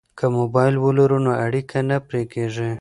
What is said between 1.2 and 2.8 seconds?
نو اړیکه نه پرې کیږي.